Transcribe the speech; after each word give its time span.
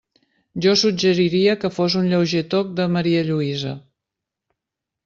Jo 0.65 0.71
suggeriria 0.83 1.55
que 1.65 1.71
fos 1.75 1.99
un 2.01 2.09
lleuger 2.15 2.43
toc 2.55 2.73
de 2.81 2.89
marialluïsa. 2.97 3.79